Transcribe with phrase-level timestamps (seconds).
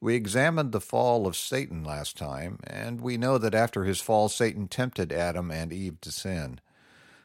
[0.00, 4.28] We examined the fall of Satan last time, and we know that after his fall,
[4.28, 6.60] Satan tempted Adam and Eve to sin.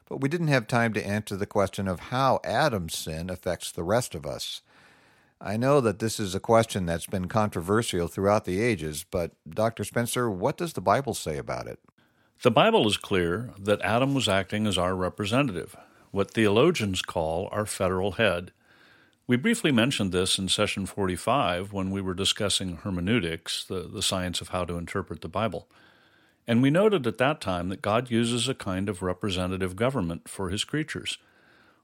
[0.10, 3.84] But we didn't have time to answer the question of how Adam's sin affects the
[3.84, 4.62] rest of us.
[5.40, 9.84] I know that this is a question that's been controversial throughout the ages, but Dr.
[9.84, 11.80] Spencer, what does the Bible say about it?
[12.42, 15.76] The Bible is clear that Adam was acting as our representative,
[16.12, 18.52] what theologians call our federal head.
[19.26, 24.42] We briefly mentioned this in session 45 when we were discussing hermeneutics, the, the science
[24.42, 25.70] of how to interpret the Bible.
[26.46, 30.50] And we noted at that time that God uses a kind of representative government for
[30.50, 31.20] his creatures.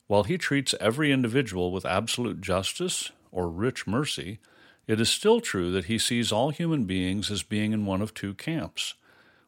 [0.08, 4.40] While he treats every individual with absolute justice or rich mercy,
[4.86, 8.14] it is still true that he sees all human beings as being in one of
[8.14, 8.96] two camps.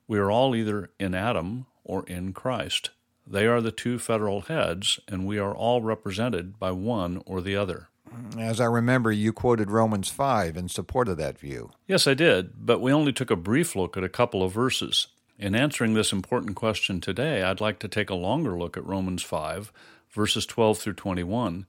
[0.08, 2.92] We are all either in Adam or in Christ.
[3.26, 7.56] They are the two federal heads, and we are all represented by one or the
[7.56, 7.90] other.
[8.38, 11.72] As I remember, you quoted Romans 5 in support of that view.
[11.88, 15.08] Yes, I did, but we only took a brief look at a couple of verses.
[15.40, 19.24] In answering this important question today, I'd like to take a longer look at Romans
[19.24, 19.72] 5,
[20.10, 21.66] verses 12 through 21.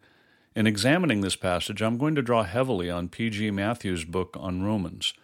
[0.54, 3.50] In examining this passage, I'm going to draw heavily on P.G.
[3.52, 5.14] Matthew's book on Romans.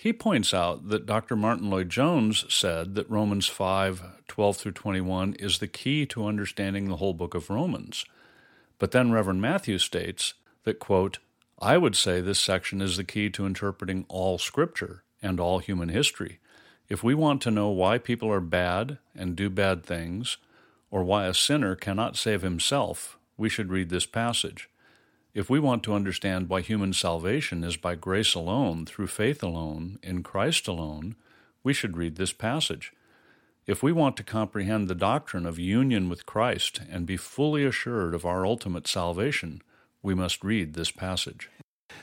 [0.00, 1.34] He points out that Dr.
[1.34, 6.98] Martyn Lloyd-Jones said that Romans 5 12 through 21 is the key to understanding the
[6.98, 8.04] whole book of Romans.
[8.78, 11.18] But then Reverend Matthew states that, quote,
[11.60, 15.88] I would say this section is the key to interpreting all Scripture and all human
[15.88, 16.38] history.
[16.88, 20.36] If we want to know why people are bad and do bad things,
[20.92, 24.68] or why a sinner cannot save himself, we should read this passage.
[25.34, 29.98] If we want to understand why human salvation is by grace alone, through faith alone,
[30.02, 31.16] in Christ alone,
[31.62, 32.92] we should read this passage.
[33.66, 38.14] If we want to comprehend the doctrine of union with Christ and be fully assured
[38.14, 39.60] of our ultimate salvation,
[40.02, 41.50] we must read this passage.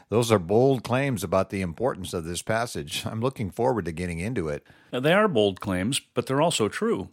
[0.10, 3.04] Those are bold claims about the importance of this passage.
[3.06, 4.64] I'm looking forward to getting into it.
[4.94, 7.10] Now, they are bold claims, but they're also true.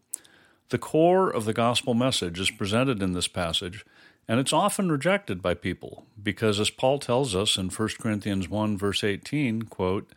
[0.68, 3.84] The core of the gospel message is presented in this passage,
[4.28, 8.78] and it's often rejected by people because, as Paul tells us in 1 Corinthians 1,
[8.78, 10.10] verse 18, quote,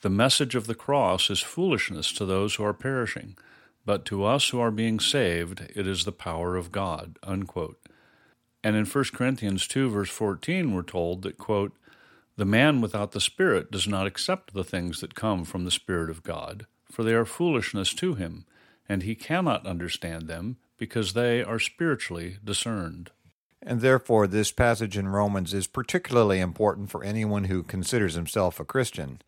[0.00, 3.36] the message of the cross is foolishness to those who are perishing,
[3.84, 7.18] but to us who are being saved, it is the power of God.
[7.24, 7.80] Unquote.
[8.62, 11.72] And in 1 Corinthians 2, verse 14, we're told that, quote,
[12.36, 16.10] the man without the Spirit does not accept the things that come from the Spirit
[16.10, 18.44] of God, for they are foolishness to him,
[18.88, 23.10] and he cannot understand them because they are spiritually discerned.
[23.62, 28.64] And therefore, this passage in Romans is particularly important for anyone who considers himself a
[28.64, 29.20] Christian.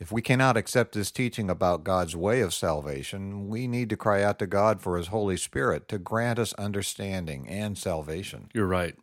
[0.00, 4.22] If we cannot accept this teaching about God's way of salvation, we need to cry
[4.22, 8.48] out to God for His Holy Spirit to grant us understanding and salvation.
[8.54, 8.96] You're right.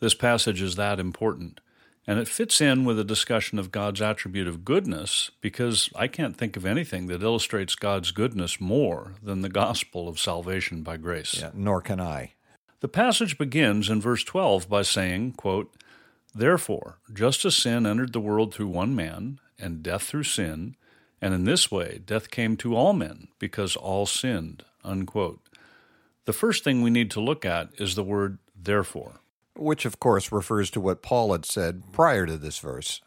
[0.00, 1.60] This passage is that important.
[2.06, 6.36] And it fits in with a discussion of God's attribute of goodness because I can't
[6.36, 11.38] think of anything that illustrates God's goodness more than the gospel of salvation by grace.
[11.38, 12.32] Yeah, nor can I.
[12.80, 15.74] The passage begins in verse 12 by saying, quote,
[16.34, 20.76] Therefore, just as sin entered the world through one man, and death through sin,
[21.20, 24.64] and in this way death came to all men, because all sinned.
[24.82, 25.40] Unquote.
[26.24, 29.20] The first thing we need to look at is the word therefore.
[29.56, 33.02] Which, of course, refers to what Paul had said prior to this verse.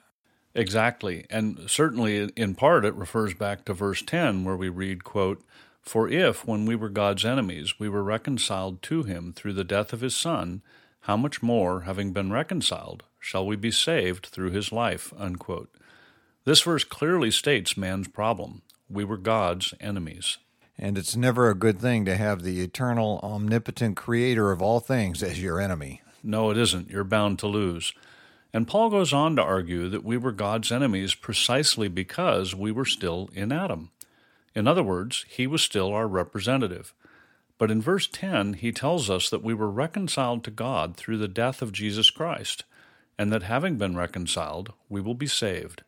[0.54, 1.26] Exactly.
[1.32, 5.44] And certainly, in part, it refers back to verse 10, where we read, quote,
[5.84, 9.94] for if, when we were God's enemies, we were reconciled to him through the death
[9.94, 10.62] of his Son,
[11.02, 15.14] how much more, having been reconciled, shall we be saved through his life?
[15.18, 15.70] Unquote.
[16.46, 18.62] This verse clearly states man's problem.
[18.90, 20.38] We were God's enemies.
[20.78, 25.22] And it's never a good thing to have the eternal, omnipotent creator of all things
[25.22, 26.02] as your enemy.
[26.24, 26.90] No, it isn't.
[26.90, 27.94] You're bound to lose.
[28.54, 32.86] And Paul goes on to argue that we were God's enemies precisely because we were
[32.86, 33.92] still in Adam.
[34.56, 36.94] In other words, he was still our representative.
[37.58, 41.28] But in verse 10, he tells us that we were reconciled to God through the
[41.28, 42.64] death of Jesus Christ,
[43.18, 45.84] and that having been reconciled, we will be saved.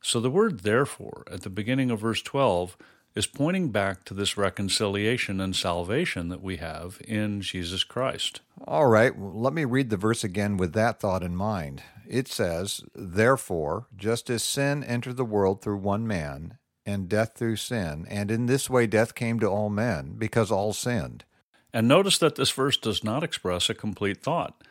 [0.00, 2.76] So the word therefore at the beginning of verse 12
[3.14, 8.40] is pointing back to this reconciliation and salvation that we have in Jesus Christ.
[8.64, 11.82] All right, let me read the verse again with that thought in mind.
[12.06, 17.56] It says, Therefore, just as sin entered the world through one man, and death through
[17.56, 21.22] sin, and in this way death came to all men, because all sinned.
[21.70, 24.64] And notice that this verse does not express a complete thought.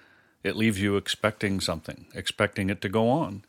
[0.43, 3.45] It leaves you expecting something, expecting it to go on.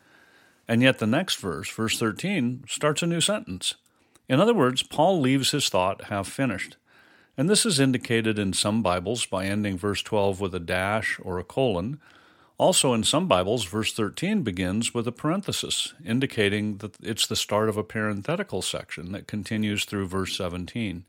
[0.69, 3.75] And yet the next verse, verse 13, starts a new sentence.
[4.29, 6.77] In other words, Paul leaves his thought half finished.
[7.39, 11.39] And this is indicated in some Bibles by ending verse 12 with a dash or
[11.39, 12.01] a colon.
[12.59, 17.69] Also, in some Bibles, verse 13 begins with a parenthesis, indicating that it's the start
[17.69, 21.05] of a parenthetical section that continues through verse 17.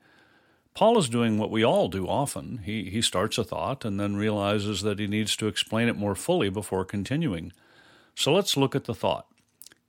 [0.75, 2.59] Paul is doing what we all do often.
[2.59, 6.13] He, he starts a thought and then realizes that he needs to explain it more
[6.13, 7.51] fully before continuing.
[8.13, 9.25] So let's look at the thought.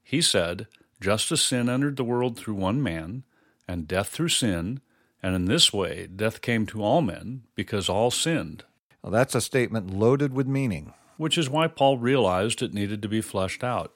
[0.03, 0.67] He said,
[0.99, 3.25] Just as sin entered the world through one man,
[3.69, 4.81] and death through sin,
[5.23, 8.65] and in this way death came to all men, because all sinned.
[9.03, 10.95] Well, that's a statement loaded with meaning.
[11.21, 13.93] Which is why Paul realized it needed to be fleshed out.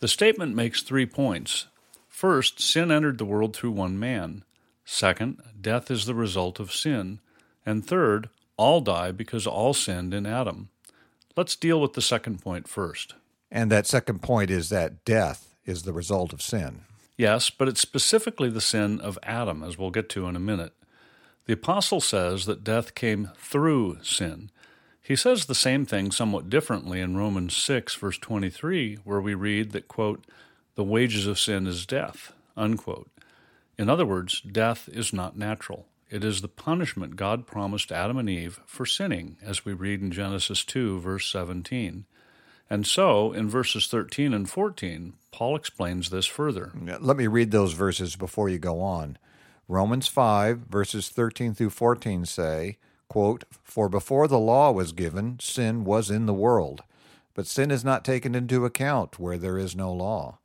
[0.00, 1.68] The statement makes three points.
[2.06, 4.44] First, sin entered the world through one man.
[4.84, 7.20] Second, death is the result of sin.
[7.64, 8.28] And third,
[8.58, 10.68] all die because all sinned in Adam.
[11.34, 13.14] Let's deal with the second point first.
[13.50, 16.82] And that second point is that death is the result of sin.
[17.16, 20.74] Yes, but it's specifically the sin of Adam, as we'll get to in a minute.
[21.46, 24.50] The apostle says that death came through sin.
[25.02, 29.72] He says the same thing somewhat differently in Romans 6, verse 23, where we read
[29.72, 30.24] that, quote,
[30.74, 33.10] the wages of sin is death, unquote.
[33.78, 35.86] In other words, death is not natural.
[36.10, 40.10] It is the punishment God promised Adam and Eve for sinning, as we read in
[40.10, 42.04] Genesis 2, verse 17.
[42.68, 46.72] And so, in verses 13 and 14, Paul explains this further.
[47.00, 49.18] Let me read those verses before you go on.
[49.66, 52.76] Romans 5, verses 13 through 14 say,
[53.10, 56.82] quote, For before the law was given, sin was in the world,
[57.34, 60.38] but sin is not taken into account where there is no law.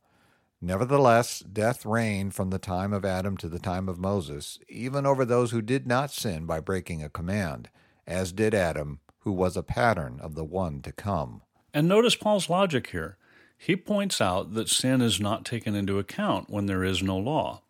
[0.60, 5.24] Nevertheless, death reigned from the time of Adam to the time of Moses, even over
[5.24, 7.70] those who did not sin by breaking a command,
[8.04, 11.42] as did Adam, who was a pattern of the one to come.
[11.72, 13.16] And notice Paul's logic here.
[13.56, 17.62] He points out that sin is not taken into account when there is no law.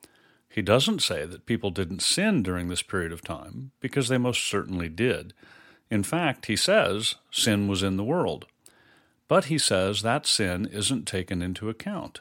[0.48, 4.42] He doesn't say that people didn't sin during this period of time, because they most
[4.44, 5.34] certainly did.
[5.90, 8.46] In fact, he says sin was in the world.
[9.28, 12.20] But he says that sin isn't taken into account.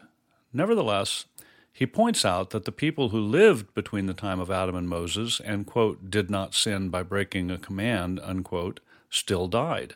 [0.51, 1.25] Nevertheless,
[1.71, 5.41] he points out that the people who lived between the time of Adam and Moses
[5.43, 8.79] and, quote, did not sin by breaking a command, unquote,
[9.09, 9.95] still died.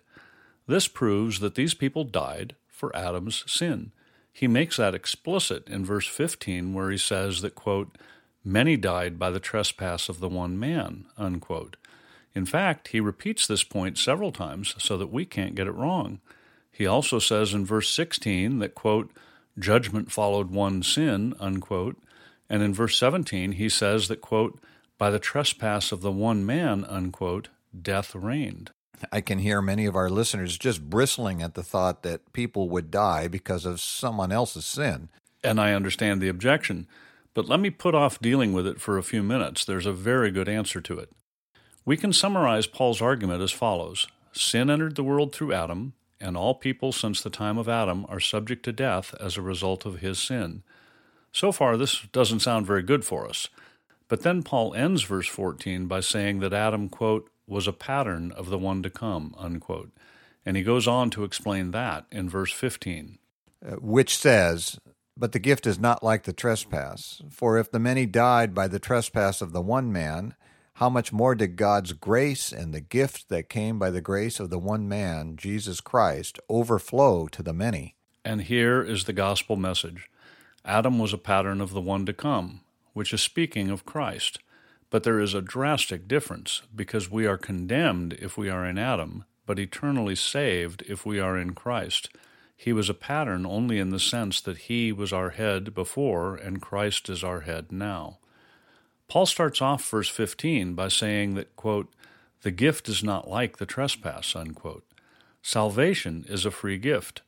[0.68, 3.92] This proves that these people died for Adam's sin.
[4.32, 7.98] He makes that explicit in verse 15, where he says that, quote,
[8.52, 11.78] many died by the trespass of the one man, unquote.
[12.34, 16.20] In fact, he repeats this point several times so that we can't get it wrong.
[16.72, 19.12] He also says in verse 16 that, quote,
[19.58, 21.98] judgment followed one sin, unquote.
[22.50, 24.60] And in verse 17, he says that, quote,
[24.98, 27.50] by the trespass of the one man, unquote,
[27.80, 28.72] death reigned.
[29.12, 32.92] I can hear many of our listeners just bristling at the thought that people would
[32.92, 35.10] die because of someone else's sin.
[35.44, 36.88] And I understand the objection,
[37.34, 39.66] but let me put off dealing with it for a few minutes.
[39.66, 41.10] There's a very good answer to it.
[41.86, 46.54] We can summarize Paul's argument as follows Sin entered the world through Adam, and all
[46.54, 50.20] people since the time of Adam are subject to death as a result of his
[50.20, 50.64] sin.
[51.32, 53.50] So far, this doesn't sound very good for us.
[54.08, 58.50] But then Paul ends verse 14 by saying that Adam, quote, was a pattern of
[58.50, 59.92] the one to come, unquote.
[60.46, 63.18] And he goes on to explain that in verse 15.
[63.66, 64.80] Uh, which says,
[65.20, 67.22] But the gift is not like the trespass.
[67.30, 70.34] For if the many died by the trespass of the one man,
[70.76, 74.50] how much more did God's grace and the gift that came by the grace of
[74.50, 77.96] the one man, Jesus Christ, overflow to the many?
[78.24, 80.10] And here is the gospel message
[80.64, 82.62] Adam was a pattern of the one to come,
[82.94, 84.40] which is speaking of Christ.
[84.90, 89.26] But there is a drastic difference because we are condemned if we are in Adam,
[89.46, 92.10] but eternally saved if we are in Christ.
[92.62, 96.62] He was a pattern only in the sense that he was our head before and
[96.62, 98.18] Christ is our head now.
[99.08, 101.88] Paul starts off verse 15 by saying that, quote,
[102.42, 104.84] the gift is not like the trespass, unquote.
[105.42, 107.22] Salvation is a free gift.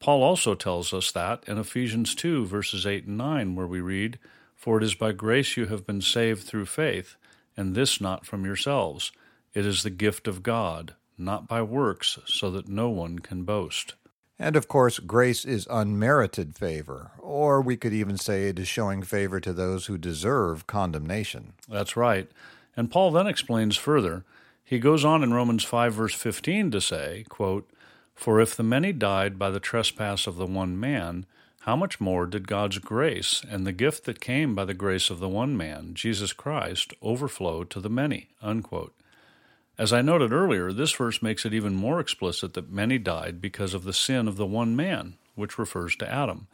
[0.00, 4.18] Paul also tells us that in Ephesians 2, verses 8 and 9, where we read,
[4.56, 7.16] For it is by grace you have been saved through faith,
[7.58, 9.12] and this not from yourselves.
[9.52, 13.92] It is the gift of God, not by works, so that no one can boast.
[14.38, 19.02] And of course, grace is unmerited favor, or we could even say it is showing
[19.02, 21.54] favor to those who deserve condemnation.
[21.68, 22.30] That's right.
[22.76, 24.24] And Paul then explains further.
[24.64, 27.68] He goes on in Romans 5, verse 15 to say, quote,
[28.14, 31.26] For if the many died by the trespass of the one man,
[31.62, 35.18] how much more did God's grace and the gift that came by the grace of
[35.18, 38.28] the one man, Jesus Christ, overflow to the many?
[38.40, 38.94] Unquote.
[39.78, 43.74] As I noted earlier, this verse makes it even more explicit that many died because
[43.74, 46.48] of the sin of the one man, which refers to Adam.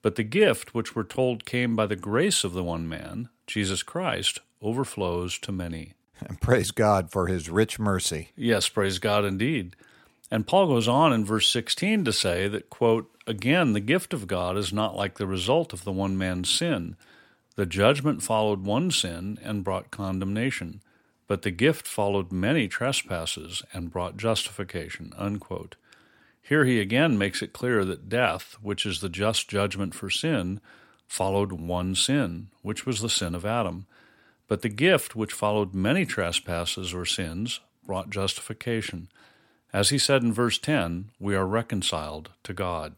[0.00, 3.82] But the gift, which we're told came by the grace of the one man, Jesus
[3.82, 5.92] Christ, overflows to many.
[6.20, 8.30] And praise God for his rich mercy.
[8.34, 9.76] Yes, praise God indeed.
[10.30, 14.26] And Paul goes on in verse 16 to say that, quote, Again, the gift of
[14.26, 16.96] God is not like the result of the one man's sin.
[17.56, 20.82] The judgment followed one sin and brought condemnation,
[21.26, 25.12] but the gift followed many trespasses and brought justification.
[25.16, 25.76] Unquote.
[26.42, 30.60] Here he again makes it clear that death, which is the just judgment for sin,
[31.06, 33.86] followed one sin, which was the sin of Adam.
[34.46, 39.08] But the gift, which followed many trespasses or sins, brought justification.
[39.72, 42.94] As he said in verse 10, we are reconciled to God.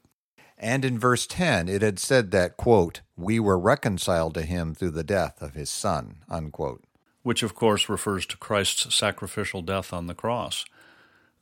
[0.59, 4.90] And in verse 10, it had said that, quote, we were reconciled to him through
[4.90, 6.83] the death of his son, unquote.
[7.26, 10.64] Which, of course, refers to Christ's sacrificial death on the cross.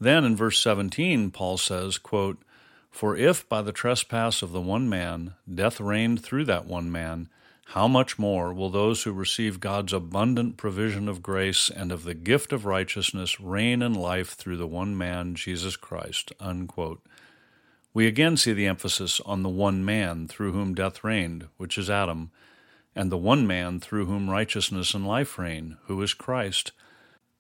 [0.01, 2.39] Then in verse 17, Paul says, quote,
[2.91, 7.29] For if by the trespass of the one man death reigned through that one man,
[7.67, 12.15] how much more will those who receive God's abundant provision of grace and of the
[12.15, 16.33] gift of righteousness reign in life through the one man, Jesus Christ?
[16.41, 17.05] Unquote.
[17.93, 21.91] We again see the emphasis on the one man through whom death reigned, which is
[21.91, 22.31] Adam,
[22.95, 26.73] and the one man through whom righteousness and life reign, who is Christ.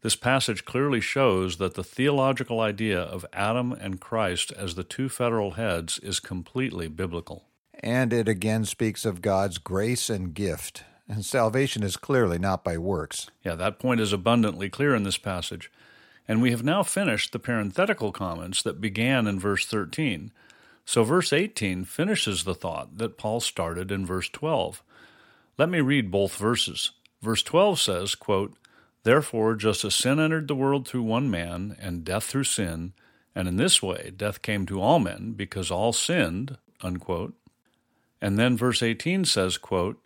[0.02, 5.08] This passage clearly shows that the theological idea of Adam and Christ as the two
[5.08, 7.44] federal heads is completely biblical.
[7.80, 10.84] And it again speaks of God's grace and gift.
[11.08, 13.30] And salvation is clearly not by works.
[13.44, 15.70] Yeah, that point is abundantly clear in this passage.
[16.26, 20.32] And we have now finished the parenthetical comments that began in verse 13.
[20.86, 24.82] So verse 18 finishes the thought that Paul started in verse 12.
[25.56, 26.90] Let me read both verses.
[27.22, 28.54] Verse 12 says, quote,
[29.04, 32.92] Therefore, just as sin entered the world through one man, and death through sin,
[33.34, 37.34] and in this way death came to all men because all sinned, unquote,
[38.20, 40.00] and then verse 18 says, quote,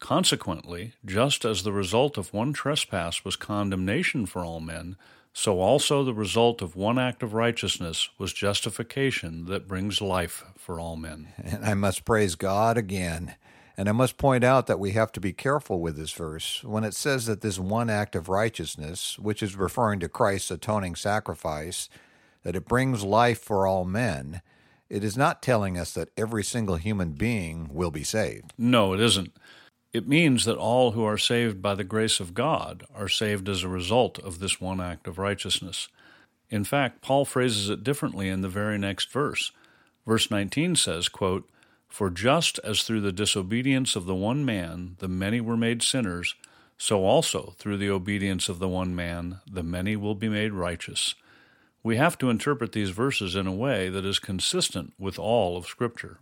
[0.00, 4.96] Consequently, just as the result of one trespass was condemnation for all men,
[5.32, 10.80] so also the result of one act of righteousness was justification that brings life for
[10.80, 11.28] all men.
[11.38, 13.36] And I must praise God again.
[13.80, 16.62] And I must point out that we have to be careful with this verse.
[16.62, 20.96] When it says that this one act of righteousness, which is referring to Christ's atoning
[20.96, 21.88] sacrifice,
[22.42, 24.42] that it brings life for all men,
[24.90, 28.52] it is not telling us that every single human being will be saved.
[28.58, 29.32] No, it isn't.
[29.94, 33.62] It means that all who are saved by the grace of God are saved as
[33.62, 35.88] a result of this one act of righteousness.
[36.50, 39.52] In fact, Paul phrases it differently in the very next verse.
[40.06, 41.48] Verse 19 says, quote,
[41.90, 46.34] For just as through the disobedience of the one man the many were made sinners,
[46.78, 51.14] so also through the obedience of the one man the many will be made righteous.
[51.82, 55.66] We have to interpret these verses in a way that is consistent with all of
[55.66, 56.20] Scripture.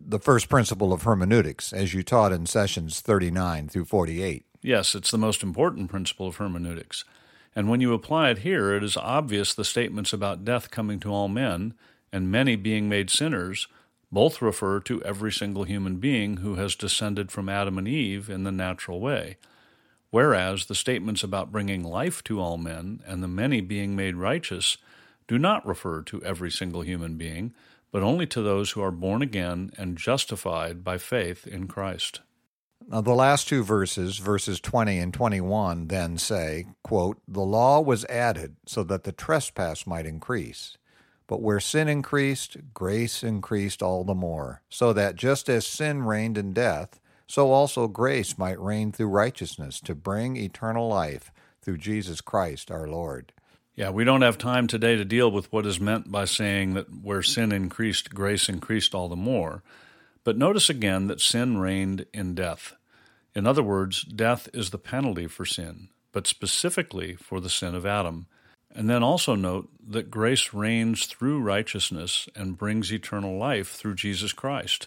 [0.00, 4.44] The first principle of hermeneutics, as you taught in sessions 39 through 48.
[4.62, 7.04] Yes, it's the most important principle of hermeneutics.
[7.56, 11.10] And when you apply it here, it is obvious the statements about death coming to
[11.10, 11.74] all men
[12.12, 13.66] and many being made sinners
[14.10, 18.44] both refer to every single human being who has descended from Adam and Eve in
[18.44, 19.36] the natural way.
[20.10, 24.78] Whereas the statements about bringing life to all men and the many being made righteous
[25.26, 27.54] do not refer to every single human being,
[27.92, 32.20] but only to those who are born again and justified by faith in Christ.
[32.86, 38.06] Now, the last two verses, verses 20 and 21, then say, quote, The law was
[38.06, 40.78] added so that the trespass might increase.
[41.28, 46.36] But where sin increased, grace increased all the more, so that just as sin reigned
[46.36, 51.30] in death, so also grace might reign through righteousness to bring eternal life
[51.62, 53.32] through Jesus Christ our Lord.
[53.76, 56.86] Yeah, we don't have time today to deal with what is meant by saying that
[57.02, 59.62] where sin increased, grace increased all the more.
[60.24, 62.74] But notice again that sin reigned in death.
[63.34, 67.86] In other words, death is the penalty for sin, but specifically for the sin of
[67.86, 68.26] Adam.
[68.74, 74.32] And then also note that grace reigns through righteousness and brings eternal life through Jesus
[74.32, 74.86] Christ.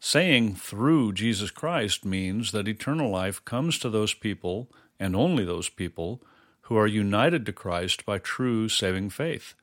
[0.00, 5.68] Saying through Jesus Christ means that eternal life comes to those people, and only those
[5.68, 6.20] people,
[6.62, 9.54] who are united to Christ by true saving faith.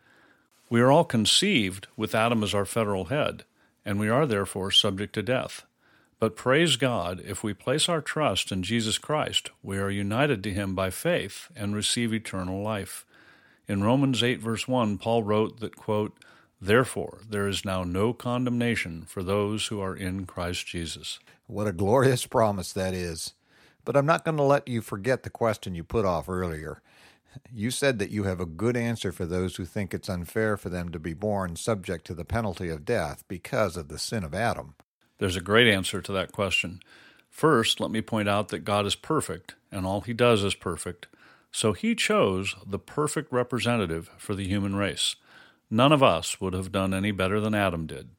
[0.70, 3.44] We are all conceived with Adam as our federal head,
[3.84, 5.65] and we are therefore subject to death.
[6.20, 10.53] But praise God, if we place our trust in Jesus Christ, we are united to
[10.53, 13.06] him by faith and receive eternal life.
[13.70, 16.18] In Romans 8, verse 1, Paul wrote that, quote,
[16.60, 21.20] Therefore, there is now no condemnation for those who are in Christ Jesus.
[21.46, 23.34] What a glorious promise that is.
[23.86, 26.82] But I'm not going to let you forget the question you put off earlier.
[27.54, 30.70] You said that you have a good answer for those who think it's unfair for
[30.70, 34.34] them to be born subject to the penalty of death because of the sin of
[34.34, 34.74] Adam.
[35.20, 36.80] There's a great answer to that question.
[37.30, 41.06] First, let me point out that God is perfect, and all he does is perfect.
[41.51, 45.15] So he chose the perfect representative for the human race.
[45.70, 48.10] None of us would have done any better than Adam did.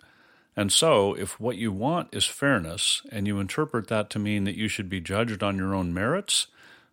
[0.57, 4.57] And so, if what you want is fairness, and you interpret that to mean that
[4.57, 6.49] you should be judged on your own merits,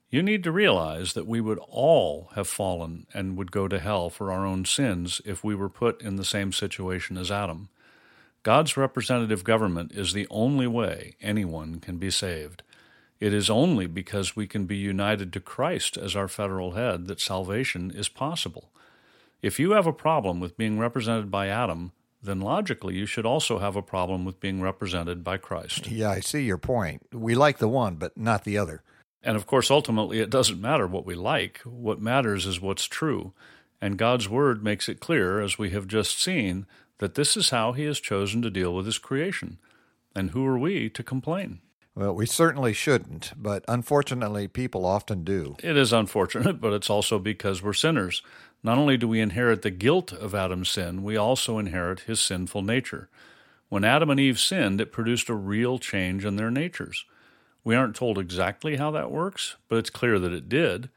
[0.10, 4.10] you need to realize that we would all have fallen and would go to hell
[4.10, 7.70] for our own sins if we were put in the same situation as Adam.
[8.44, 12.63] God's representative government is the only way anyone can be saved.
[13.19, 17.19] It is only because we can be united to Christ as our federal head that
[17.19, 18.71] salvation is possible.
[19.41, 23.59] If you have a problem with being represented by Adam, then logically you should also
[23.59, 25.88] have a problem with being represented by Christ.
[25.88, 27.03] Yeah, I see your point.
[27.12, 28.83] We like the one, but not the other.
[29.24, 31.59] And of course, ultimately, it doesn't matter what we like.
[31.63, 33.33] What matters is what's true.
[33.81, 36.65] And God's Word makes it clear, as we have just seen,
[37.00, 39.57] that this is how He has chosen to deal with His creation.
[40.15, 41.59] And who are we to complain?
[41.98, 45.56] Well, we certainly shouldn't, but unfortunately, people often do.
[45.63, 48.22] It is unfortunate, but it's also because we're sinners.
[48.62, 52.62] Not only do we inherit the guilt of Adam's sin, we also inherit his sinful
[52.62, 53.10] nature.
[53.70, 57.04] When Adam and Eve sinned, it produced a real change in their natures.
[57.63, 60.89] We aren't told exactly how that works, but it's clear that it did.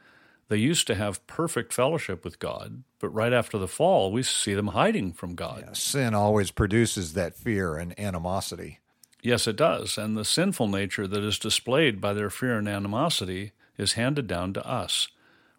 [0.48, 4.52] They used to have perfect fellowship with God, but right after the fall, we see
[4.52, 5.64] them hiding from God.
[5.66, 8.80] Yeah, sin always produces that fear and animosity.
[9.22, 9.98] Yes, it does.
[9.98, 14.52] And the sinful nature that is displayed by their fear and animosity is handed down
[14.54, 15.08] to us.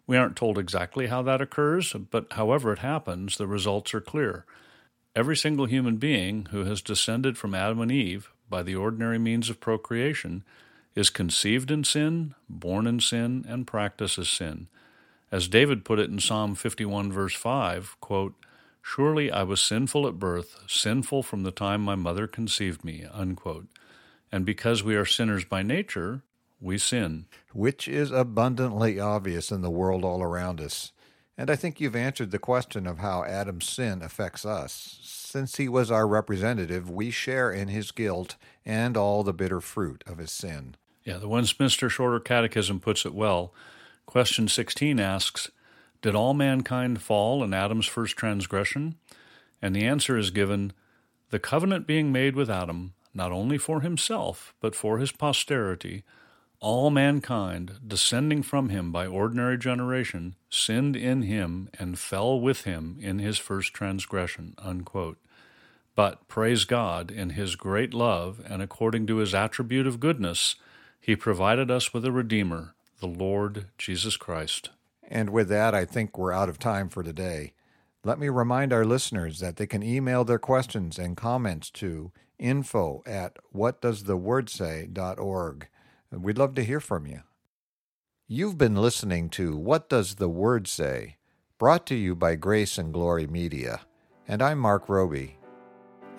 [0.06, 4.44] We aren't told exactly how that occurs, but however it happens, the results are clear.
[5.14, 9.48] Every single human being who has descended from Adam and Eve by the ordinary means
[9.48, 10.44] of procreation
[10.94, 14.68] is conceived in sin, born in sin, and practices sin.
[15.30, 18.34] As David put it in Psalm 51, verse 5, quote,
[18.82, 23.04] Surely I was sinful at birth, sinful from the time my mother conceived me.
[23.10, 23.68] Unquote.
[24.30, 26.22] And because we are sinners by nature,
[26.60, 27.26] we sin.
[27.52, 30.92] Which is abundantly obvious in the world all around us.
[31.38, 34.98] And I think you've answered the question of how Adam's sin affects us.
[35.02, 40.04] Since he was our representative, we share in his guilt and all the bitter fruit
[40.06, 40.76] of his sin.
[41.04, 43.54] Yeah, the Westminster Shorter Catechism puts it well.
[44.06, 45.50] Question 16 asks,
[46.02, 48.96] Did all mankind fall in Adam's first transgression?
[49.62, 50.72] And the answer is given,
[51.30, 56.02] The covenant being made with Adam, not only for himself, but for his posterity,
[56.58, 62.96] all mankind, descending from him by ordinary generation, sinned in him and fell with him
[63.00, 64.54] in his first transgression.
[64.58, 65.18] Unquote.
[65.94, 70.56] But praise God, in his great love and according to his attribute of goodness,
[71.00, 74.70] he provided us with a Redeemer, the Lord Jesus Christ.
[75.12, 77.52] And with that, I think we're out of time for today.
[78.02, 83.02] Let me remind our listeners that they can email their questions and comments to info
[83.04, 85.68] at whatdoesthewordsay.org.
[86.10, 87.20] We'd love to hear from you.
[88.26, 91.18] You've been listening to What Does the Word Say?
[91.58, 93.82] brought to you by Grace and Glory Media.
[94.26, 95.36] And I'm Marc Roby.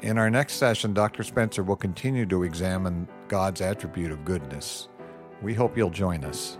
[0.02, 1.24] In our next session, Dr.
[1.24, 4.88] Spencer will continue to examine God's attribute of goodness.
[5.42, 6.60] We hope you'll join us.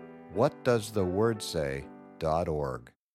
[0.35, 2.91] whatdoesthewordsay.org.